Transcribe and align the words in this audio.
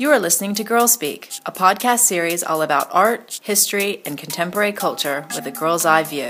You 0.00 0.12
are 0.12 0.20
listening 0.20 0.54
to 0.54 0.62
Girl 0.62 0.86
Speak, 0.86 1.32
a 1.44 1.50
podcast 1.50 1.98
series 1.98 2.44
all 2.44 2.62
about 2.62 2.86
art, 2.92 3.40
history, 3.42 4.00
and 4.06 4.16
contemporary 4.16 4.70
culture 4.70 5.26
with 5.34 5.44
a 5.44 5.50
girl's 5.50 5.84
eye 5.84 6.04
view. 6.04 6.28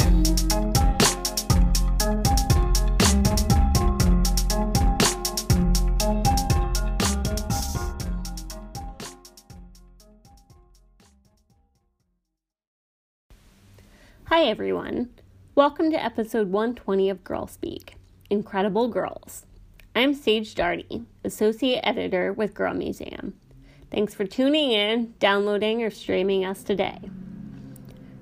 Hi, 14.25 14.45
everyone. 14.45 15.11
Welcome 15.55 15.91
to 15.91 16.03
episode 16.03 16.50
120 16.50 17.11
of 17.11 17.23
Girl 17.23 17.46
Speak 17.46 17.96
Incredible 18.30 18.89
Girls. 18.89 19.45
I'm 19.95 20.14
Sage 20.14 20.55
Darty, 20.55 21.05
Associate 21.23 21.80
Editor 21.82 22.32
with 22.32 22.55
Girl 22.55 22.73
Museum. 22.73 23.35
Thanks 23.91 24.15
for 24.15 24.27
tuning 24.27 24.73
in, 24.73 25.15
downloading, 25.19 25.83
or 25.83 25.91
streaming 25.91 26.45
us 26.45 26.62
today. 26.62 26.98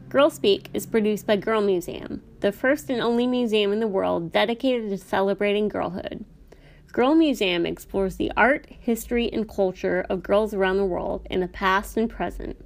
Girl 0.09 0.31
Speak 0.31 0.69
is 0.73 0.87
produced 0.87 1.27
by 1.27 1.37
Girl 1.37 1.61
Museum, 1.61 2.23
the 2.39 2.53
first 2.53 2.89
and 2.89 3.01
only 3.01 3.27
museum 3.27 3.73
in 3.73 3.81
the 3.81 3.89
world 3.89 4.31
dedicated 4.31 4.91
to 4.91 4.99
celebrating 4.99 5.69
girlhood. 5.69 6.25
Girl 6.93 7.17
Museum 7.17 7.67
explores 7.67 8.17
the 8.17 8.31
art, 8.37 8.67
history, 8.71 9.29
and 9.33 9.49
culture 9.49 10.07
of 10.09 10.23
girls 10.23 10.55
around 10.55 10.77
the 10.77 10.85
world 10.85 11.27
in 11.29 11.41
the 11.41 11.49
past 11.49 11.97
and 11.97 12.09
present. 12.09 12.57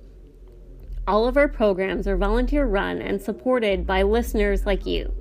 All 1.09 1.26
of 1.26 1.38
our 1.38 1.48
programs 1.48 2.06
are 2.06 2.18
volunteer 2.18 2.66
run 2.66 3.01
and 3.01 3.20
supported 3.20 3.87
by 3.87 4.02
listeners 4.02 4.66
like 4.66 4.84
you. 4.84 5.12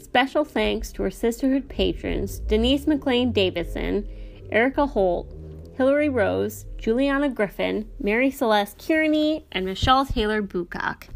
Special 0.00 0.44
thanks 0.44 0.92
to 0.92 1.02
our 1.02 1.10
sisterhood 1.10 1.68
patrons 1.68 2.38
Denise 2.38 2.86
McLean 2.86 3.32
Davison, 3.32 4.08
Erica 4.52 4.86
Holt, 4.86 5.34
Hillary 5.76 6.08
Rose, 6.08 6.66
Juliana 6.78 7.28
Griffin, 7.28 7.90
Mary 7.98 8.30
Celeste 8.30 8.78
Kearney, 8.78 9.44
and 9.50 9.64
Michelle 9.64 10.06
Taylor 10.06 10.40
Bucock. 10.40 11.08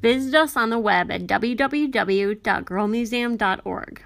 Visit 0.00 0.32
us 0.34 0.56
on 0.56 0.70
the 0.70 0.78
web 0.78 1.10
at 1.10 1.26
www.girlmuseum.org. 1.26 4.02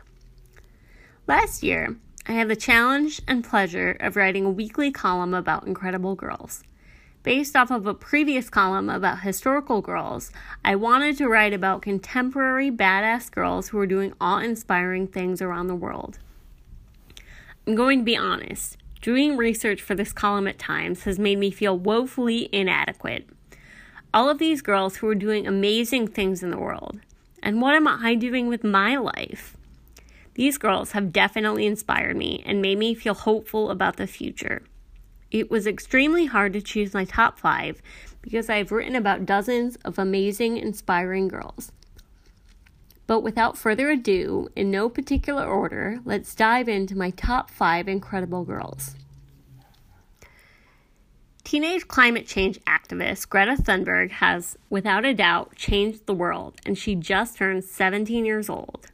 Last 1.26 1.62
year, 1.62 1.96
I 2.26 2.32
had 2.32 2.48
the 2.48 2.56
challenge 2.56 3.20
and 3.28 3.44
pleasure 3.44 3.96
of 4.00 4.16
writing 4.16 4.46
a 4.46 4.50
weekly 4.50 4.90
column 4.90 5.34
about 5.34 5.66
incredible 5.66 6.14
girls. 6.14 6.62
Based 7.22 7.56
off 7.56 7.70
of 7.70 7.86
a 7.86 7.94
previous 7.94 8.50
column 8.50 8.90
about 8.90 9.20
historical 9.20 9.80
girls, 9.80 10.30
I 10.64 10.76
wanted 10.76 11.16
to 11.18 11.28
write 11.28 11.54
about 11.54 11.82
contemporary 11.82 12.70
badass 12.70 13.30
girls 13.30 13.68
who 13.68 13.78
are 13.78 13.86
doing 13.86 14.12
awe 14.20 14.40
inspiring 14.40 15.06
things 15.06 15.40
around 15.40 15.68
the 15.68 15.74
world. 15.74 16.18
I'm 17.66 17.74
going 17.74 18.00
to 18.00 18.04
be 18.04 18.16
honest, 18.16 18.76
Doing 19.04 19.36
research 19.36 19.82
for 19.82 19.94
this 19.94 20.14
column 20.14 20.48
at 20.48 20.58
times 20.58 21.02
has 21.02 21.18
made 21.18 21.38
me 21.38 21.50
feel 21.50 21.78
woefully 21.78 22.48
inadequate. 22.50 23.28
All 24.14 24.30
of 24.30 24.38
these 24.38 24.62
girls 24.62 24.96
who 24.96 25.06
are 25.08 25.14
doing 25.14 25.46
amazing 25.46 26.08
things 26.08 26.42
in 26.42 26.50
the 26.50 26.56
world. 26.56 27.00
And 27.42 27.60
what 27.60 27.74
am 27.74 27.86
I 27.86 28.14
doing 28.14 28.48
with 28.48 28.64
my 28.64 28.96
life? 28.96 29.58
These 30.36 30.56
girls 30.56 30.92
have 30.92 31.12
definitely 31.12 31.66
inspired 31.66 32.16
me 32.16 32.42
and 32.46 32.62
made 32.62 32.78
me 32.78 32.94
feel 32.94 33.12
hopeful 33.12 33.68
about 33.68 33.98
the 33.98 34.06
future. 34.06 34.62
It 35.30 35.50
was 35.50 35.66
extremely 35.66 36.24
hard 36.24 36.54
to 36.54 36.62
choose 36.62 36.94
my 36.94 37.04
top 37.04 37.38
five 37.38 37.82
because 38.22 38.48
I've 38.48 38.72
written 38.72 38.96
about 38.96 39.26
dozens 39.26 39.76
of 39.84 39.98
amazing, 39.98 40.56
inspiring 40.56 41.28
girls. 41.28 41.72
But 43.06 43.20
without 43.20 43.58
further 43.58 43.90
ado, 43.90 44.48
in 44.56 44.70
no 44.70 44.88
particular 44.88 45.44
order, 45.44 46.00
let's 46.04 46.34
dive 46.34 46.68
into 46.68 46.96
my 46.96 47.10
top 47.10 47.50
five 47.50 47.86
incredible 47.86 48.44
girls. 48.44 48.96
Teenage 51.44 51.86
climate 51.86 52.26
change 52.26 52.58
activist 52.60 53.28
Greta 53.28 53.56
Thunberg 53.56 54.10
has, 54.12 54.56
without 54.70 55.04
a 55.04 55.12
doubt, 55.12 55.54
changed 55.54 56.06
the 56.06 56.14
world, 56.14 56.58
and 56.64 56.78
she 56.78 56.94
just 56.94 57.36
turned 57.36 57.64
17 57.64 58.24
years 58.24 58.48
old. 58.48 58.86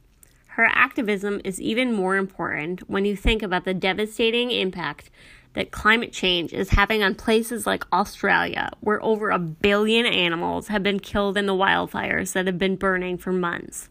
Her 0.47 0.65
activism 0.65 1.39
is 1.45 1.61
even 1.61 1.93
more 1.93 2.17
important 2.17 2.89
when 2.89 3.05
you 3.05 3.15
think 3.15 3.41
about 3.41 3.63
the 3.63 3.73
devastating 3.73 4.51
impact 4.51 5.09
that 5.53 5.71
climate 5.71 6.11
change 6.11 6.51
is 6.51 6.71
having 6.71 7.01
on 7.01 7.15
places 7.15 7.65
like 7.65 7.85
Australia, 7.93 8.69
where 8.81 9.01
over 9.01 9.29
a 9.29 9.39
billion 9.39 10.05
animals 10.05 10.67
have 10.67 10.83
been 10.83 10.99
killed 10.99 11.37
in 11.37 11.45
the 11.45 11.53
wildfires 11.53 12.33
that 12.33 12.47
have 12.47 12.57
been 12.57 12.75
burning 12.75 13.17
for 13.17 13.31
months. 13.31 13.87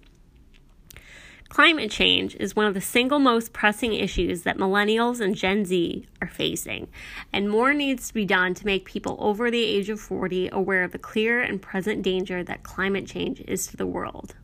Climate 1.50 1.90
change 1.90 2.36
is 2.36 2.54
one 2.54 2.66
of 2.66 2.74
the 2.74 2.80
single 2.80 3.18
most 3.18 3.52
pressing 3.52 3.92
issues 3.92 4.42
that 4.42 4.56
millennials 4.56 5.20
and 5.20 5.34
Gen 5.34 5.64
Z 5.64 6.06
are 6.22 6.28
facing, 6.28 6.86
and 7.32 7.50
more 7.50 7.74
needs 7.74 8.06
to 8.06 8.14
be 8.14 8.24
done 8.24 8.54
to 8.54 8.64
make 8.64 8.84
people 8.84 9.16
over 9.18 9.50
the 9.50 9.64
age 9.64 9.88
of 9.88 10.00
40 10.00 10.48
aware 10.52 10.84
of 10.84 10.92
the 10.92 10.98
clear 10.98 11.42
and 11.42 11.60
present 11.60 12.02
danger 12.02 12.44
that 12.44 12.62
climate 12.62 13.04
change 13.04 13.42
is 13.48 13.66
to 13.66 13.76
the 13.76 13.84
world. 13.84 14.36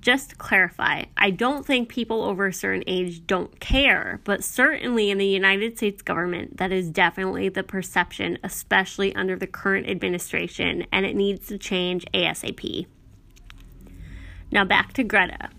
Just 0.00 0.30
to 0.30 0.36
clarify, 0.36 1.04
I 1.16 1.30
don't 1.30 1.64
think 1.64 1.88
people 1.88 2.24
over 2.24 2.48
a 2.48 2.52
certain 2.52 2.82
age 2.88 3.24
don't 3.28 3.60
care, 3.60 4.20
but 4.24 4.42
certainly 4.42 5.08
in 5.08 5.18
the 5.18 5.26
United 5.26 5.76
States 5.76 6.02
government, 6.02 6.56
that 6.56 6.72
is 6.72 6.90
definitely 6.90 7.48
the 7.48 7.62
perception, 7.62 8.38
especially 8.42 9.14
under 9.14 9.36
the 9.36 9.46
current 9.46 9.88
administration, 9.88 10.84
and 10.90 11.06
it 11.06 11.14
needs 11.14 11.46
to 11.46 11.58
change 11.58 12.04
ASAP. 12.12 12.86
Now 14.50 14.64
back 14.64 14.92
to 14.94 15.04
Greta. 15.04 15.50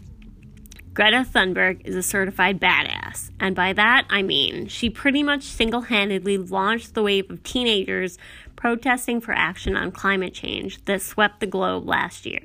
Greta 0.94 1.26
Thunberg 1.26 1.86
is 1.86 1.96
a 1.96 2.04
certified 2.04 2.60
badass, 2.60 3.32
and 3.40 3.56
by 3.56 3.72
that 3.72 4.06
I 4.10 4.22
mean 4.24 4.68
she 4.68 4.90
pretty 4.90 5.24
much 5.24 5.44
single 5.44 5.82
handedly 5.82 6.38
launched 6.38 6.94
the 6.94 7.04
wave 7.04 7.32
of 7.32 7.44
teenagers 7.44 8.18
protesting 8.58 9.22
for 9.22 9.32
action 9.32 9.78
on 9.78 9.94
climate 9.94 10.34
change 10.34 10.84
that 10.86 11.02
swept 11.02 11.40
the 11.40 11.48
globe 11.48 11.88
last 11.88 12.26
year. 12.26 12.44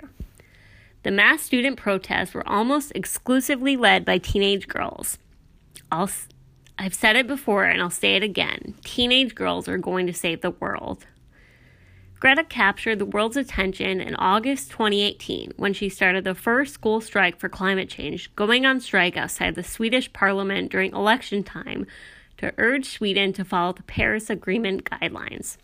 The 1.02 1.10
mass 1.10 1.42
student 1.42 1.76
protests 1.76 2.34
were 2.34 2.48
almost 2.48 2.92
exclusively 2.94 3.76
led 3.76 4.04
by 4.04 4.18
teenage 4.18 4.68
girls. 4.68 5.18
I'll, 5.90 6.10
I've 6.78 6.94
said 6.94 7.16
it 7.16 7.26
before 7.26 7.64
and 7.64 7.82
I'll 7.82 7.90
say 7.90 8.14
it 8.14 8.22
again 8.22 8.76
teenage 8.84 9.34
girls 9.34 9.68
are 9.68 9.78
going 9.78 10.06
to 10.06 10.14
save 10.14 10.40
the 10.40 10.50
world. 10.50 11.04
Greta 12.26 12.42
captured 12.42 12.98
the 12.98 13.06
world's 13.06 13.36
attention 13.36 14.00
in 14.00 14.16
August 14.16 14.72
2018 14.72 15.52
when 15.58 15.72
she 15.72 15.88
started 15.88 16.24
the 16.24 16.34
first 16.34 16.74
school 16.74 17.00
strike 17.00 17.38
for 17.38 17.48
climate 17.48 17.88
change, 17.88 18.34
going 18.34 18.66
on 18.66 18.80
strike 18.80 19.16
outside 19.16 19.54
the 19.54 19.62
Swedish 19.62 20.12
parliament 20.12 20.72
during 20.72 20.92
election 20.92 21.44
time 21.44 21.86
to 22.38 22.52
urge 22.58 22.86
Sweden 22.86 23.32
to 23.32 23.44
follow 23.44 23.74
the 23.74 23.84
Paris 23.84 24.28
Agreement 24.28 24.82
guidelines. 24.82 25.56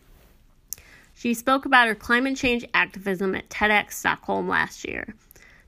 She 1.12 1.34
spoke 1.34 1.64
about 1.64 1.88
her 1.88 1.96
climate 1.96 2.36
change 2.36 2.64
activism 2.72 3.34
at 3.34 3.50
TEDx 3.50 3.94
Stockholm 3.94 4.46
last 4.46 4.86
year. 4.86 5.16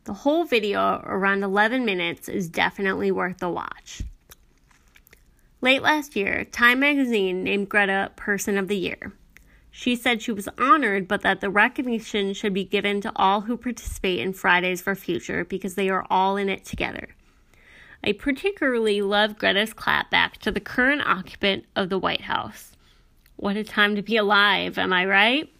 The 0.04 0.14
whole 0.14 0.44
video, 0.44 1.02
around 1.04 1.42
11 1.42 1.84
minutes, 1.84 2.28
is 2.28 2.48
definitely 2.48 3.10
worth 3.10 3.38
the 3.38 3.50
watch. 3.50 4.02
Late 5.60 5.82
last 5.82 6.14
year, 6.14 6.44
Time 6.44 6.78
magazine 6.78 7.42
named 7.42 7.68
Greta 7.68 8.12
Person 8.14 8.56
of 8.56 8.68
the 8.68 8.76
Year. 8.76 9.12
She 9.76 9.96
said 9.96 10.22
she 10.22 10.30
was 10.30 10.48
honored, 10.56 11.08
but 11.08 11.22
that 11.22 11.40
the 11.40 11.50
recognition 11.50 12.32
should 12.32 12.54
be 12.54 12.62
given 12.62 13.00
to 13.00 13.12
all 13.16 13.40
who 13.40 13.56
participate 13.56 14.20
in 14.20 14.32
Fridays 14.32 14.80
for 14.80 14.94
Future 14.94 15.44
because 15.44 15.74
they 15.74 15.88
are 15.88 16.06
all 16.08 16.36
in 16.36 16.48
it 16.48 16.64
together. 16.64 17.08
I 18.04 18.12
particularly 18.12 19.02
love 19.02 19.36
Greta's 19.36 19.74
clapback 19.74 20.34
to 20.42 20.52
the 20.52 20.60
current 20.60 21.02
occupant 21.04 21.64
of 21.74 21.88
the 21.88 21.98
White 21.98 22.20
House. 22.20 22.76
What 23.34 23.56
a 23.56 23.64
time 23.64 23.96
to 23.96 24.02
be 24.02 24.16
alive, 24.16 24.78
am 24.78 24.92
I 24.92 25.06
right? 25.06 25.52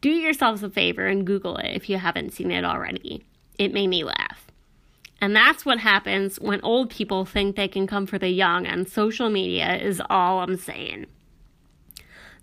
Do 0.00 0.08
yourselves 0.08 0.62
a 0.62 0.70
favor 0.70 1.06
and 1.06 1.26
Google 1.26 1.58
it 1.58 1.76
if 1.76 1.90
you 1.90 1.98
haven't 1.98 2.32
seen 2.32 2.50
it 2.50 2.64
already. 2.64 3.22
It 3.58 3.74
made 3.74 3.88
me 3.88 4.02
laugh. 4.02 4.46
And 5.20 5.36
that's 5.36 5.66
what 5.66 5.78
happens 5.78 6.40
when 6.40 6.62
old 6.62 6.88
people 6.88 7.26
think 7.26 7.56
they 7.56 7.68
can 7.68 7.86
come 7.86 8.06
for 8.06 8.18
the 8.18 8.30
young 8.30 8.64
and 8.64 8.88
social 8.88 9.28
media, 9.28 9.76
is 9.76 10.00
all 10.08 10.40
I'm 10.40 10.56
saying. 10.56 11.04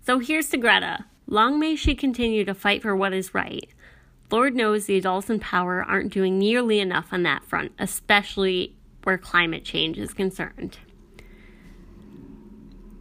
So 0.02 0.18
here's 0.18 0.48
to 0.50 0.56
Greta. 0.56 1.04
Long 1.26 1.60
may 1.60 1.76
she 1.76 1.94
continue 1.94 2.44
to 2.44 2.54
fight 2.54 2.82
for 2.82 2.96
what 2.96 3.12
is 3.12 3.34
right. 3.34 3.68
Lord 4.30 4.54
knows 4.54 4.86
the 4.86 4.96
adults 4.96 5.28
in 5.28 5.40
power 5.40 5.84
aren't 5.84 6.12
doing 6.12 6.38
nearly 6.38 6.80
enough 6.80 7.12
on 7.12 7.22
that 7.24 7.44
front, 7.44 7.72
especially 7.78 8.76
where 9.02 9.18
climate 9.18 9.64
change 9.64 9.98
is 9.98 10.14
concerned. 10.14 10.78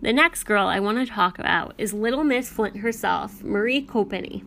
The 0.01 0.13
next 0.13 0.43
girl 0.43 0.67
I 0.67 0.79
want 0.79 0.97
to 0.97 1.05
talk 1.13 1.39
about 1.39 1.73
is 1.77 1.93
Little 1.93 2.23
Miss 2.23 2.49
Flint 2.49 2.77
herself, 2.77 3.43
Mari 3.43 3.81
Copeny. 3.81 4.43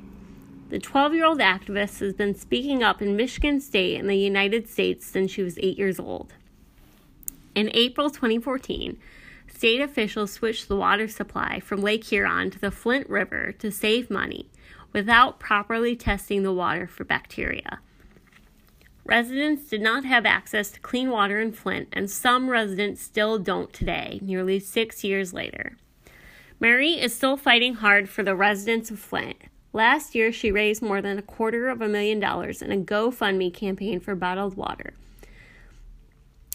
The 0.70 0.78
12 0.78 1.14
year 1.14 1.26
old 1.26 1.40
activist 1.40 2.00
has 2.00 2.14
been 2.14 2.34
speaking 2.34 2.82
up 2.82 3.02
in 3.02 3.16
Michigan 3.16 3.60
State 3.60 3.98
in 3.98 4.06
the 4.06 4.16
United 4.16 4.68
States 4.68 5.06
since 5.06 5.30
she 5.30 5.42
was 5.42 5.58
8 5.58 5.78
years 5.78 6.00
old. 6.00 6.32
In 7.54 7.70
April 7.74 8.08
2014, 8.08 8.98
state 9.54 9.80
officials 9.80 10.32
switched 10.32 10.68
the 10.68 10.76
water 10.76 11.08
supply 11.08 11.60
from 11.60 11.82
Lake 11.82 12.04
Huron 12.04 12.50
to 12.50 12.58
the 12.58 12.70
Flint 12.70 13.08
River 13.08 13.52
to 13.58 13.70
save 13.70 14.10
money 14.10 14.50
without 14.92 15.38
properly 15.38 15.96
testing 15.96 16.42
the 16.42 16.52
water 16.52 16.86
for 16.86 17.04
bacteria. 17.04 17.80
Residents 19.04 19.68
did 19.68 19.80
not 19.80 20.04
have 20.04 20.24
access 20.24 20.70
to 20.70 20.80
clean 20.80 21.10
water 21.10 21.40
in 21.40 21.52
Flint, 21.52 21.88
and 21.92 22.10
some 22.10 22.48
residents 22.48 23.02
still 23.02 23.38
don't 23.38 23.72
today, 23.72 24.20
nearly 24.22 24.60
six 24.60 25.02
years 25.02 25.32
later. 25.32 25.76
Mari 26.60 26.92
is 26.92 27.12
still 27.12 27.36
fighting 27.36 27.74
hard 27.74 28.08
for 28.08 28.22
the 28.22 28.36
residents 28.36 28.90
of 28.90 29.00
Flint. 29.00 29.36
Last 29.72 30.14
year, 30.14 30.30
she 30.30 30.52
raised 30.52 30.82
more 30.82 31.02
than 31.02 31.18
a 31.18 31.22
quarter 31.22 31.68
of 31.68 31.80
a 31.80 31.88
million 31.88 32.20
dollars 32.20 32.62
in 32.62 32.70
a 32.70 32.76
GoFundMe 32.76 33.52
campaign 33.52 33.98
for 33.98 34.14
bottled 34.14 34.56
water. 34.56 34.92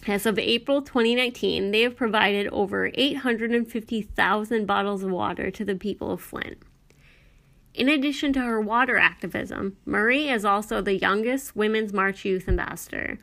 As 0.06 0.24
of 0.24 0.38
April 0.38 0.80
2019, 0.80 1.70
they 1.70 1.82
have 1.82 1.96
provided 1.96 2.46
over 2.48 2.90
850,000 2.94 4.66
bottles 4.66 5.02
of 5.02 5.10
water 5.10 5.50
to 5.50 5.64
the 5.64 5.74
people 5.74 6.10
of 6.12 6.20
Flint. 6.20 6.62
In 7.74 7.88
addition 7.88 8.32
to 8.32 8.40
her 8.40 8.60
water 8.60 8.96
activism, 8.96 9.76
Mari 9.84 10.28
is 10.28 10.44
also 10.44 10.80
the 10.80 10.98
youngest 10.98 11.54
Women's 11.54 11.92
March 11.92 12.24
Youth 12.24 12.48
Ambassador, 12.48 13.18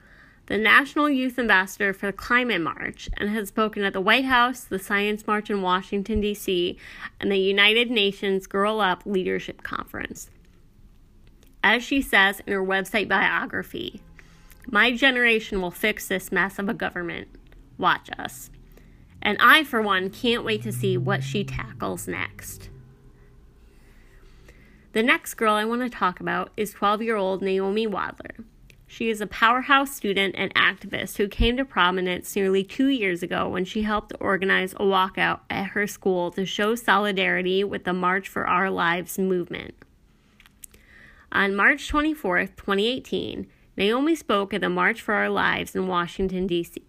the 0.45 0.57
National 0.57 1.09
Youth 1.09 1.39
Ambassador 1.39 1.91
for 1.91 2.07
the 2.07 2.13
Climate 2.13 2.61
March, 2.61 3.09
and 3.17 3.29
has 3.29 3.49
spoken 3.49 3.83
at 3.83 3.93
the 3.93 4.01
White 4.01 4.25
House, 4.25 4.63
the 4.63 4.77
Science 4.77 5.25
March 5.25 5.49
in 5.49 5.61
Washington, 5.61 6.21
D.C., 6.21 6.77
and 7.19 7.31
the 7.31 7.37
United 7.37 7.89
Nations 7.89 8.45
Girl 8.45 8.79
Up 8.79 9.01
Leadership 9.05 9.63
Conference. 9.63 10.29
As 11.63 11.83
she 11.83 12.01
says 12.01 12.41
in 12.45 12.53
her 12.53 12.63
website 12.63 13.09
biography, 13.09 14.01
my 14.71 14.91
generation 14.95 15.61
will 15.61 15.71
fix 15.71 16.07
this 16.07 16.31
mess 16.31 16.59
of 16.59 16.69
a 16.69 16.73
government. 16.73 17.27
Watch 17.77 18.09
us. 18.17 18.49
And 19.21 19.37
I, 19.39 19.63
for 19.63 19.81
one, 19.81 20.09
can't 20.09 20.43
wait 20.43 20.61
to 20.63 20.71
see 20.71 20.97
what 20.97 21.23
she 21.23 21.43
tackles 21.43 22.07
next. 22.07 22.69
The 24.93 25.03
next 25.03 25.33
girl 25.33 25.55
I 25.55 25.65
want 25.65 25.81
to 25.81 25.89
talk 25.89 26.19
about 26.19 26.51
is 26.55 26.71
12 26.71 27.01
year 27.01 27.17
old 27.17 27.41
Naomi 27.41 27.85
Wadler. 27.85 28.45
She 28.87 29.09
is 29.09 29.19
a 29.19 29.27
powerhouse 29.27 29.93
student 29.93 30.35
and 30.37 30.53
activist 30.53 31.17
who 31.17 31.27
came 31.27 31.57
to 31.57 31.65
prominence 31.65 32.33
nearly 32.35 32.63
two 32.63 32.87
years 32.87 33.21
ago 33.21 33.49
when 33.49 33.65
she 33.65 33.81
helped 33.81 34.13
organize 34.21 34.73
a 34.73 34.83
walkout 34.83 35.39
at 35.49 35.71
her 35.71 35.85
school 35.85 36.31
to 36.31 36.45
show 36.45 36.75
solidarity 36.75 37.63
with 37.63 37.83
the 37.83 37.93
March 37.93 38.29
for 38.29 38.47
Our 38.47 38.69
Lives 38.69 39.19
movement. 39.19 39.73
On 41.31 41.55
March 41.55 41.89
24, 41.89 42.45
2018, 42.45 43.47
Naomi 43.77 44.15
spoke 44.15 44.53
at 44.53 44.61
the 44.61 44.69
March 44.69 45.01
for 45.01 45.13
Our 45.13 45.29
Lives 45.29 45.75
in 45.75 45.87
Washington, 45.87 46.47
D.C. 46.47 46.81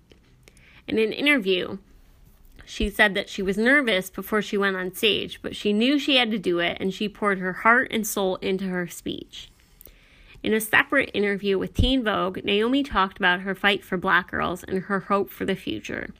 In 0.86 0.98
an 0.98 1.12
interview, 1.12 1.78
she 2.64 2.90
said 2.90 3.14
that 3.14 3.28
she 3.28 3.42
was 3.42 3.58
nervous 3.58 4.10
before 4.10 4.42
she 4.42 4.56
went 4.56 4.76
on 4.76 4.94
stage, 4.94 5.40
but 5.42 5.56
she 5.56 5.72
knew 5.72 5.98
she 5.98 6.16
had 6.16 6.30
to 6.30 6.38
do 6.38 6.58
it 6.58 6.76
and 6.80 6.92
she 6.92 7.08
poured 7.08 7.38
her 7.38 7.52
heart 7.52 7.88
and 7.90 8.06
soul 8.06 8.36
into 8.36 8.64
her 8.66 8.86
speech. 8.86 9.50
In 10.42 10.52
a 10.52 10.60
separate 10.60 11.10
interview 11.12 11.58
with 11.58 11.74
Teen 11.74 12.04
Vogue, 12.04 12.44
Naomi 12.44 12.82
talked 12.82 13.18
about 13.18 13.40
her 13.40 13.54
fight 13.54 13.82
for 13.84 13.96
black 13.96 14.30
girls 14.30 14.62
and 14.62 14.84
her 14.84 15.00
hope 15.00 15.30
for 15.30 15.44
the 15.44 15.56
future. 15.56 16.10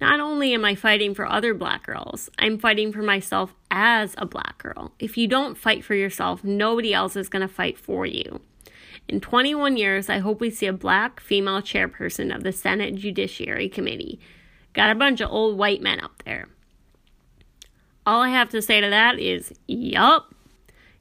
Not 0.00 0.20
only 0.20 0.52
am 0.52 0.64
I 0.64 0.74
fighting 0.74 1.14
for 1.14 1.30
other 1.30 1.54
black 1.54 1.86
girls, 1.86 2.28
I'm 2.38 2.58
fighting 2.58 2.92
for 2.92 3.02
myself 3.02 3.54
as 3.70 4.14
a 4.18 4.26
black 4.26 4.58
girl. 4.58 4.92
If 4.98 5.16
you 5.16 5.28
don't 5.28 5.56
fight 5.56 5.84
for 5.84 5.94
yourself, 5.94 6.42
nobody 6.42 6.92
else 6.92 7.14
is 7.14 7.28
going 7.28 7.46
to 7.46 7.48
fight 7.48 7.78
for 7.78 8.04
you. 8.04 8.40
In 9.08 9.20
21 9.20 9.76
years, 9.76 10.08
I 10.08 10.18
hope 10.18 10.40
we 10.40 10.50
see 10.50 10.66
a 10.66 10.72
black 10.72 11.20
female 11.20 11.60
chairperson 11.60 12.34
of 12.34 12.42
the 12.42 12.52
Senate 12.52 12.94
Judiciary 12.94 13.68
Committee. 13.68 14.20
Got 14.72 14.90
a 14.90 14.94
bunch 14.94 15.20
of 15.20 15.30
old 15.30 15.58
white 15.58 15.82
men 15.82 16.00
up 16.00 16.22
there. 16.24 16.48
All 18.04 18.22
I 18.22 18.30
have 18.30 18.50
to 18.50 18.62
say 18.62 18.80
to 18.80 18.90
that 18.90 19.18
is, 19.18 19.52
yup. 19.66 20.34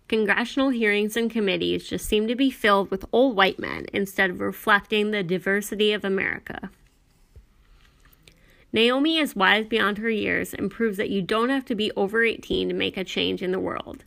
Congressional 0.07 0.69
hearings 0.69 1.15
and 1.15 1.31
committees 1.31 1.87
just 1.87 2.05
seem 2.05 2.27
to 2.27 2.35
be 2.35 2.51
filled 2.51 2.91
with 2.91 3.05
old 3.13 3.35
white 3.35 3.59
men 3.59 3.85
instead 3.93 4.29
of 4.29 4.41
reflecting 4.41 5.11
the 5.11 5.23
diversity 5.23 5.93
of 5.93 6.03
America. 6.03 6.69
Naomi 8.73 9.17
is 9.17 9.35
wise 9.35 9.65
beyond 9.65 9.97
her 9.97 10.09
years 10.09 10.53
and 10.53 10.71
proves 10.71 10.97
that 10.97 11.09
you 11.09 11.21
don't 11.21 11.49
have 11.49 11.65
to 11.65 11.75
be 11.75 11.91
over 11.95 12.23
18 12.23 12.69
to 12.69 12.73
make 12.73 12.97
a 12.97 13.03
change 13.03 13.41
in 13.41 13.51
the 13.51 13.59
world. 13.59 14.03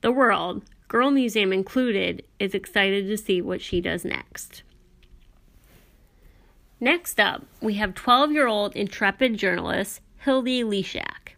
The 0.00 0.12
world, 0.12 0.64
Girl 0.92 1.10
Museum 1.10 1.54
included, 1.54 2.22
is 2.38 2.52
excited 2.52 3.06
to 3.06 3.16
see 3.16 3.40
what 3.40 3.62
she 3.62 3.80
does 3.80 4.04
next. 4.04 4.62
Next 6.80 7.18
up, 7.18 7.46
we 7.62 7.76
have 7.76 7.94
12 7.94 8.30
year 8.30 8.46
old 8.46 8.76
intrepid 8.76 9.38
journalist 9.38 10.02
Hilde 10.18 10.44
Lysiak. 10.44 11.36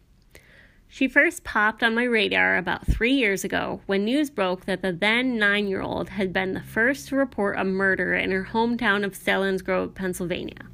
She 0.89 1.07
first 1.07 1.45
popped 1.45 1.83
on 1.83 1.95
my 1.95 2.03
radar 2.03 2.57
about 2.57 2.85
three 2.85 3.13
years 3.13 3.45
ago 3.45 3.79
when 3.85 4.03
news 4.03 4.29
broke 4.29 4.65
that 4.65 4.81
the 4.81 4.91
then 4.91 5.37
nine 5.37 5.69
year 5.69 5.81
old 5.81 6.09
had 6.09 6.33
been 6.33 6.51
the 6.51 6.61
first 6.61 7.07
to 7.07 7.15
report 7.15 7.57
a 7.57 7.63
murder 7.63 8.13
in 8.13 8.31
her 8.31 8.49
hometown 8.51 9.05
of 9.05 9.13
Selinsgrove, 9.13 9.95
Pennsylvania. 9.95 10.67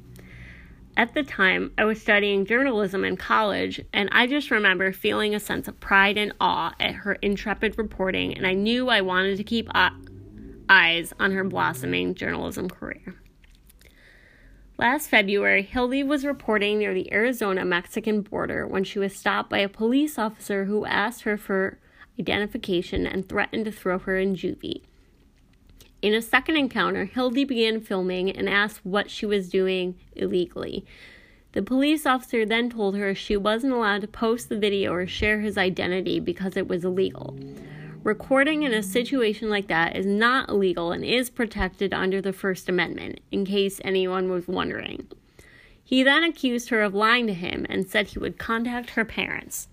At 0.94 1.14
the 1.14 1.22
time, 1.22 1.72
I 1.78 1.84
was 1.84 2.00
studying 2.02 2.44
journalism 2.44 3.02
in 3.04 3.16
college, 3.16 3.80
and 3.94 4.10
I 4.12 4.26
just 4.26 4.50
remember 4.50 4.92
feeling 4.92 5.34
a 5.34 5.40
sense 5.40 5.66
of 5.66 5.80
pride 5.80 6.18
and 6.18 6.34
awe 6.38 6.74
at 6.78 6.94
her 6.94 7.14
intrepid 7.14 7.78
reporting, 7.78 8.34
and 8.34 8.46
I 8.46 8.52
knew 8.52 8.90
I 8.90 9.00
wanted 9.00 9.38
to 9.38 9.44
keep 9.44 9.68
uh, 9.74 9.90
eyes 10.68 11.14
on 11.18 11.32
her 11.32 11.44
blossoming 11.44 12.14
journalism 12.14 12.68
career. 12.68 13.14
Last 14.78 15.08
February, 15.08 15.62
Hilde 15.62 16.06
was 16.06 16.26
reporting 16.26 16.78
near 16.78 16.92
the 16.92 17.10
Arizona 17.12 17.64
Mexican 17.64 18.20
border 18.20 18.66
when 18.66 18.84
she 18.84 18.98
was 18.98 19.16
stopped 19.16 19.48
by 19.48 19.58
a 19.58 19.68
police 19.68 20.18
officer 20.18 20.66
who 20.66 20.84
asked 20.84 21.22
her 21.22 21.38
for 21.38 21.78
identification 22.18 23.06
and 23.06 23.28
threatened 23.28 23.64
to 23.64 23.72
throw 23.72 23.98
her 24.00 24.18
in 24.18 24.34
juvie. 24.34 24.82
In 26.02 26.14
a 26.14 26.20
second 26.20 26.56
encounter, 26.56 27.04
Hilde 27.04 27.46
began 27.46 27.80
filming 27.80 28.28
and 28.28 28.48
asked 28.48 28.84
what 28.84 29.08
she 29.08 29.24
was 29.24 29.48
doing 29.48 29.94
illegally. 30.16 30.84
The 31.52 31.62
police 31.62 32.06
officer 32.06 32.44
then 32.44 32.70
told 32.70 32.96
her 32.96 33.14
she 33.14 33.36
wasn't 33.36 33.72
allowed 33.72 34.00
to 34.00 34.08
post 34.08 34.48
the 34.48 34.58
video 34.58 34.92
or 34.92 35.06
share 35.06 35.40
his 35.40 35.56
identity 35.56 36.18
because 36.18 36.56
it 36.56 36.66
was 36.66 36.84
illegal. 36.84 37.38
Recording 38.02 38.64
in 38.64 38.74
a 38.74 38.82
situation 38.82 39.48
like 39.48 39.68
that 39.68 39.94
is 39.94 40.04
not 40.04 40.48
illegal 40.48 40.90
and 40.90 41.04
is 41.04 41.30
protected 41.30 41.94
under 41.94 42.20
the 42.20 42.32
First 42.32 42.68
Amendment, 42.68 43.20
in 43.30 43.44
case 43.44 43.80
anyone 43.84 44.28
was 44.28 44.48
wondering. 44.48 45.06
He 45.84 46.02
then 46.02 46.24
accused 46.24 46.70
her 46.70 46.82
of 46.82 46.94
lying 46.94 47.28
to 47.28 47.34
him 47.34 47.64
and 47.68 47.88
said 47.88 48.08
he 48.08 48.18
would 48.18 48.38
contact 48.38 48.90
her 48.90 49.04
parents. 49.04 49.68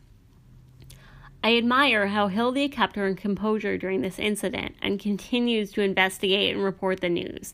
I 1.41 1.55
admire 1.55 2.07
how 2.07 2.27
Hilde 2.27 2.69
kept 2.71 2.97
her 2.97 3.13
composure 3.13 3.77
during 3.77 4.01
this 4.01 4.19
incident 4.19 4.75
and 4.81 4.99
continues 4.99 5.71
to 5.73 5.81
investigate 5.81 6.53
and 6.53 6.63
report 6.63 6.99
the 6.99 7.09
news. 7.09 7.53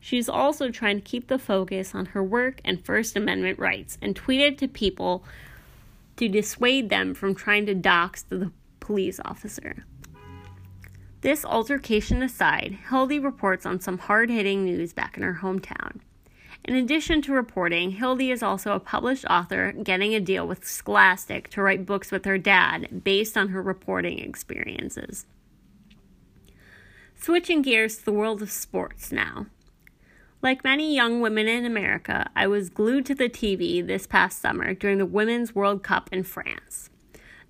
She's 0.00 0.28
also 0.28 0.70
trying 0.70 0.96
to 0.96 1.06
keep 1.08 1.28
the 1.28 1.38
focus 1.38 1.94
on 1.94 2.06
her 2.06 2.24
work 2.24 2.60
and 2.64 2.84
First 2.84 3.16
Amendment 3.16 3.58
rights 3.58 3.98
and 4.02 4.16
tweeted 4.16 4.58
to 4.58 4.68
people 4.68 5.22
to 6.16 6.28
dissuade 6.28 6.88
them 6.88 7.14
from 7.14 7.34
trying 7.34 7.66
to 7.66 7.74
dox 7.74 8.22
the 8.22 8.50
police 8.80 9.20
officer. 9.24 9.84
This 11.20 11.44
altercation 11.44 12.22
aside, 12.22 12.78
Hilde 12.88 13.22
reports 13.22 13.64
on 13.64 13.78
some 13.78 13.98
hard 13.98 14.30
hitting 14.30 14.64
news 14.64 14.92
back 14.92 15.16
in 15.16 15.22
her 15.22 15.40
hometown. 15.42 16.00
In 16.64 16.74
addition 16.74 17.22
to 17.22 17.32
reporting, 17.32 17.92
Hilde 17.92 18.20
is 18.22 18.42
also 18.42 18.74
a 18.74 18.80
published 18.80 19.24
author 19.30 19.72
getting 19.72 20.14
a 20.14 20.20
deal 20.20 20.46
with 20.46 20.66
Scholastic 20.66 21.48
to 21.50 21.62
write 21.62 21.86
books 21.86 22.10
with 22.10 22.24
her 22.26 22.38
dad 22.38 23.02
based 23.02 23.36
on 23.36 23.48
her 23.48 23.62
reporting 23.62 24.18
experiences. 24.18 25.26
Switching 27.18 27.62
gears 27.62 27.98
to 27.98 28.04
the 28.04 28.12
world 28.12 28.42
of 28.42 28.50
sports 28.50 29.10
now. 29.10 29.46
Like 30.42 30.64
many 30.64 30.94
young 30.94 31.20
women 31.20 31.48
in 31.48 31.66
America, 31.66 32.30
I 32.34 32.46
was 32.46 32.70
glued 32.70 33.04
to 33.06 33.14
the 33.14 33.28
TV 33.28 33.86
this 33.86 34.06
past 34.06 34.40
summer 34.40 34.72
during 34.72 34.98
the 34.98 35.06
Women's 35.06 35.54
World 35.54 35.82
Cup 35.82 36.08
in 36.12 36.24
France. 36.24 36.89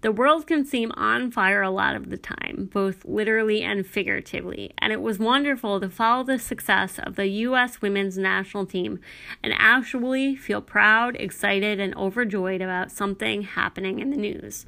The 0.03 0.13
world 0.13 0.47
can 0.47 0.65
seem 0.65 0.93
on 0.93 1.31
fire 1.31 1.61
a 1.61 1.69
lot 1.69 1.95
of 1.95 2.09
the 2.09 2.17
time, 2.17 2.71
both 2.73 3.05
literally 3.05 3.63
and 3.63 3.87
figuratively, 3.87 4.73
and 4.79 4.95
it 4.95 5.03
was 5.03 5.19
wonderful 5.19 5.79
to 5.79 5.91
follow 5.91 6.25
the 6.25 6.39
success 6.39 6.99
of 6.99 7.17
the 7.17 7.27
U.S. 7.27 7.83
women's 7.83 8.17
national 8.17 8.65
team 8.65 8.99
and 9.43 9.53
actually 9.59 10.37
feel 10.37 10.63
proud, 10.63 11.17
excited, 11.17 11.79
and 11.79 11.95
overjoyed 11.97 12.63
about 12.63 12.91
something 12.91 13.43
happening 13.43 13.99
in 13.99 14.09
the 14.09 14.17
news. 14.17 14.65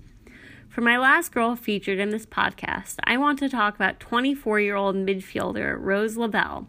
For 0.68 0.82
my 0.82 0.98
last 0.98 1.32
girl 1.32 1.56
featured 1.56 1.98
in 1.98 2.10
this 2.10 2.26
podcast, 2.26 2.96
I 3.04 3.16
want 3.16 3.38
to 3.38 3.48
talk 3.48 3.74
about 3.74 4.00
24 4.00 4.60
year 4.60 4.76
old 4.76 4.96
midfielder 4.96 5.78
Rose 5.78 6.18
Lavelle. 6.18 6.66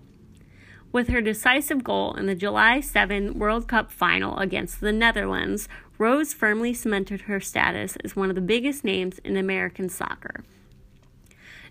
With 0.93 1.09
her 1.09 1.21
decisive 1.21 1.83
goal 1.83 2.13
in 2.13 2.27
the 2.27 2.35
July 2.35 2.79
7 2.79 3.39
World 3.39 3.67
Cup 3.67 3.91
final 3.91 4.37
against 4.37 4.79
the 4.79 4.91
Netherlands, 4.91 5.67
Rose 6.03 6.33
firmly 6.33 6.73
cemented 6.73 7.21
her 7.21 7.39
status 7.39 7.95
as 8.03 8.13
one 8.13 8.27
of 8.27 8.35
the 8.35 8.41
biggest 8.41 8.83
names 8.83 9.19
in 9.19 9.37
American 9.37 9.87
soccer. 9.87 10.43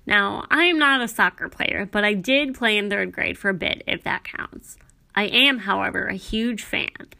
Now, 0.06 0.46
I 0.50 0.64
am 0.64 0.78
not 0.78 1.02
a 1.02 1.06
soccer 1.06 1.50
player, 1.50 1.86
but 1.92 2.02
I 2.02 2.14
did 2.14 2.54
play 2.54 2.78
in 2.78 2.88
third 2.88 3.12
grade 3.12 3.36
for 3.36 3.50
a 3.50 3.54
bit, 3.54 3.82
if 3.86 4.02
that 4.04 4.24
counts. 4.24 4.78
I 5.14 5.24
am, 5.24 5.58
however, 5.58 6.06
a 6.06 6.14
huge 6.14 6.62
fan. 6.62 7.10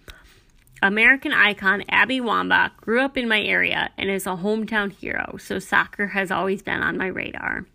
American 0.83 1.35
icon 1.35 1.85
Abby 1.91 2.19
Wambach 2.19 2.79
grew 2.79 3.03
up 3.03 3.19
in 3.19 3.29
my 3.29 3.43
area 3.43 3.91
and 3.99 4.09
is 4.09 4.27
a 4.27 4.31
hometown 4.31 4.91
hero, 4.91 5.37
so 5.37 5.59
soccer 5.59 6.07
has 6.07 6.31
always 6.31 6.63
been 6.63 6.81
on 6.81 6.97
my 6.97 7.09
radar. 7.09 7.67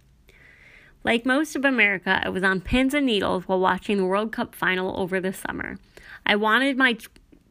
Like 1.03 1.27
most 1.27 1.56
of 1.56 1.63
America, 1.63 2.22
I 2.24 2.29
was 2.29 2.41
on 2.41 2.60
pins 2.60 2.96
and 2.96 3.06
needles 3.06 3.48
while 3.48 3.60
watching 3.60 3.98
the 3.98 4.06
World 4.06 4.32
Cup 4.32 4.56
final 4.56 5.00
over 5.00 5.20
the 5.20 5.32
summer. 5.32 5.77
I 6.25 6.36
wanted 6.36 6.75
my 6.75 6.98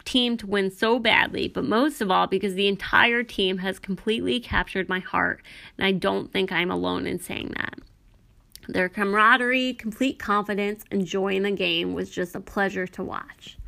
team 0.07 0.39
to 0.39 0.47
win 0.47 0.71
so 0.71 0.99
badly, 0.99 1.49
but 1.49 1.65
most 1.65 2.01
of 2.01 2.11
all 2.11 2.27
because 2.27 2.55
the 2.55 2.69
entire 2.69 3.23
team 3.23 3.59
has 3.59 3.79
completely 3.79 4.41
captured 4.41 4.89
my 4.89 5.01
heart, 5.01 5.43
and 5.77 5.87
I 5.87 5.93
don't 5.93 6.33
think 6.33 6.51
I'm 6.51 6.71
alone 6.71 7.07
in 7.07 7.21
saying 7.21 7.53
that. 7.57 7.79
Their 8.69 8.89
camaraderie, 8.89 9.75
complete 9.75 10.19
confidence, 10.19 10.85
and 10.91 11.07
joy 11.07 11.37
in 11.37 11.43
the 11.43 11.51
game 11.51 11.93
was 11.93 12.11
just 12.11 12.35
a 12.35 12.41
pleasure 12.41 12.87
to 12.87 13.05
watch. 13.05 13.59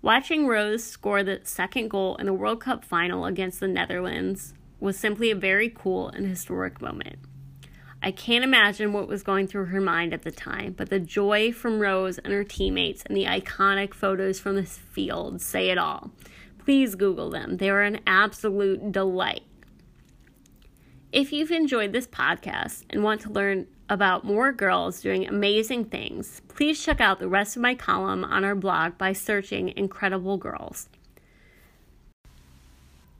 Watching 0.00 0.46
Rose 0.46 0.84
score 0.84 1.22
the 1.22 1.40
second 1.42 1.88
goal 1.88 2.16
in 2.16 2.26
the 2.26 2.32
World 2.32 2.60
Cup 2.60 2.84
final 2.84 3.26
against 3.26 3.60
the 3.60 3.68
Netherlands 3.68 4.54
was 4.80 4.98
simply 4.98 5.30
a 5.30 5.36
very 5.36 5.68
cool 5.68 6.08
and 6.08 6.26
historic 6.26 6.80
moment. 6.80 7.18
I 8.02 8.12
can't 8.12 8.44
imagine 8.44 8.92
what 8.92 9.08
was 9.08 9.24
going 9.24 9.48
through 9.48 9.66
her 9.66 9.80
mind 9.80 10.14
at 10.14 10.22
the 10.22 10.30
time, 10.30 10.74
but 10.76 10.88
the 10.88 11.00
joy 11.00 11.52
from 11.52 11.80
Rose 11.80 12.18
and 12.18 12.32
her 12.32 12.44
teammates 12.44 13.02
and 13.02 13.16
the 13.16 13.24
iconic 13.24 13.92
photos 13.92 14.38
from 14.38 14.54
the 14.54 14.62
field 14.62 15.40
say 15.42 15.70
it 15.70 15.78
all. 15.78 16.12
Please 16.58 16.94
Google 16.94 17.30
them, 17.30 17.56
they 17.56 17.70
are 17.70 17.82
an 17.82 18.00
absolute 18.06 18.92
delight. 18.92 19.42
If 21.10 21.32
you've 21.32 21.50
enjoyed 21.50 21.92
this 21.92 22.06
podcast 22.06 22.84
and 22.90 23.02
want 23.02 23.22
to 23.22 23.32
learn 23.32 23.66
about 23.88 24.24
more 24.24 24.52
girls 24.52 25.00
doing 25.00 25.26
amazing 25.26 25.86
things, 25.86 26.42
please 26.48 26.84
check 26.84 27.00
out 27.00 27.18
the 27.18 27.28
rest 27.28 27.56
of 27.56 27.62
my 27.62 27.74
column 27.74 28.24
on 28.24 28.44
our 28.44 28.54
blog 28.54 28.98
by 28.98 29.14
searching 29.14 29.72
Incredible 29.74 30.36
Girls. 30.36 30.88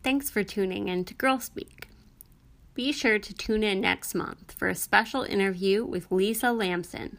Thanks 0.04 0.28
for 0.28 0.44
tuning 0.44 0.88
in 0.88 1.04
to 1.06 1.14
Girl 1.14 1.40
Speak. 1.40 1.77
Be 2.78 2.92
sure 2.92 3.18
to 3.18 3.34
tune 3.34 3.64
in 3.64 3.80
next 3.80 4.14
month 4.14 4.54
for 4.56 4.68
a 4.68 4.74
special 4.76 5.24
interview 5.24 5.84
with 5.84 6.12
Lisa 6.12 6.52
Lamson. 6.52 7.18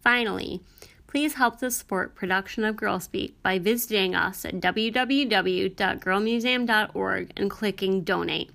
Finally, 0.00 0.62
please 1.08 1.34
help 1.34 1.58
to 1.58 1.72
support 1.72 2.14
production 2.14 2.62
of 2.62 2.76
Girl 2.76 3.00
Speak 3.00 3.34
by 3.42 3.58
visiting 3.58 4.14
us 4.14 4.44
at 4.44 4.60
www.girlmuseum.org 4.60 7.32
and 7.36 7.50
clicking 7.50 8.04
donate. 8.04 8.52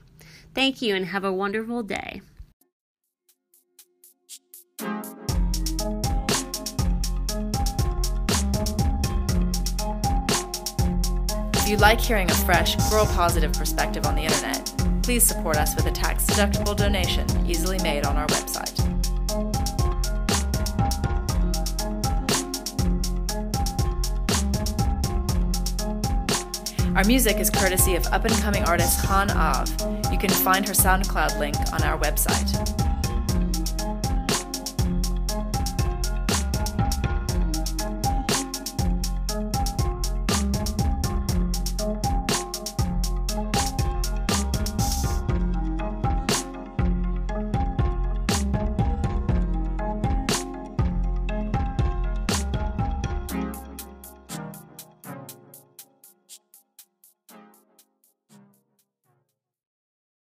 Thank 0.53 0.81
you 0.81 0.95
and 0.95 1.07
have 1.07 1.25
a 1.25 1.33
wonderful 1.33 1.83
day. 1.83 2.21
If 11.53 11.67
you 11.67 11.75
like 11.75 11.99
hearing 11.99 12.31
a 12.31 12.33
fresh, 12.33 12.77
girl 12.89 13.05
positive 13.07 13.51
perspective 13.51 14.05
on 14.05 14.15
the 14.15 14.21
internet, 14.21 14.64
please 15.05 15.23
support 15.23 15.55
us 15.55 15.75
with 15.75 15.85
a 15.85 15.91
tax 15.91 16.25
deductible 16.25 16.75
donation 16.75 17.27
easily 17.45 17.77
made 17.83 18.07
on 18.07 18.17
our 18.17 18.25
website. 18.25 18.73
Our 26.95 27.03
music 27.03 27.37
is 27.37 27.51
courtesy 27.51 27.93
of 27.93 28.07
up 28.07 28.25
and 28.25 28.33
coming 28.37 28.63
artist 28.63 29.05
Han 29.05 29.29
Av. 29.29 29.69
You 30.11 30.17
can 30.17 30.31
find 30.31 30.67
her 30.67 30.73
SoundCloud 30.73 31.37
link 31.37 31.55
on 31.71 31.83
our 31.83 31.99
website. 31.99 32.94